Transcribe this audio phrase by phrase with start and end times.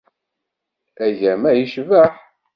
[1.07, 2.13] Agama yecbeḥ.